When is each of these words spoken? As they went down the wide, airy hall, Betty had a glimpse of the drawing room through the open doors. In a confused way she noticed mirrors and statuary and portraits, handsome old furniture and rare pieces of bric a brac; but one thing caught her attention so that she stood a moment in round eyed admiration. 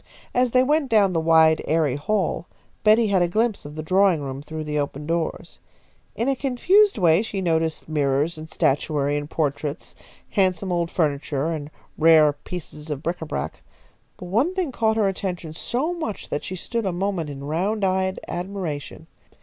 As 0.33 0.49
they 0.49 0.63
went 0.63 0.89
down 0.89 1.13
the 1.13 1.19
wide, 1.21 1.61
airy 1.67 1.95
hall, 1.95 2.47
Betty 2.83 3.09
had 3.09 3.21
a 3.21 3.27
glimpse 3.27 3.65
of 3.65 3.75
the 3.75 3.83
drawing 3.83 4.19
room 4.19 4.41
through 4.41 4.63
the 4.63 4.79
open 4.79 5.05
doors. 5.05 5.59
In 6.15 6.27
a 6.27 6.35
confused 6.35 6.97
way 6.97 7.21
she 7.21 7.39
noticed 7.39 7.87
mirrors 7.87 8.35
and 8.35 8.49
statuary 8.49 9.15
and 9.15 9.29
portraits, 9.29 9.93
handsome 10.31 10.71
old 10.71 10.89
furniture 10.89 11.51
and 11.51 11.69
rare 11.99 12.33
pieces 12.33 12.89
of 12.89 13.03
bric 13.03 13.21
a 13.21 13.27
brac; 13.27 13.61
but 14.17 14.25
one 14.25 14.55
thing 14.55 14.71
caught 14.71 14.97
her 14.97 15.07
attention 15.07 15.53
so 15.53 15.95
that 16.31 16.43
she 16.43 16.55
stood 16.55 16.87
a 16.87 16.91
moment 16.91 17.29
in 17.29 17.43
round 17.43 17.85
eyed 17.85 18.19
admiration. 18.27 19.05